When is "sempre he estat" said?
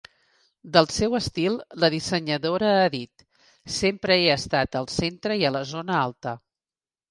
3.75-4.81